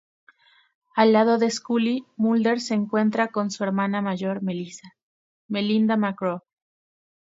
[0.95, 4.95] Al lado de Scully, Mulder se encuentra con su hermana mayor Melissa
[5.47, 6.41] —Melinda McGraw—.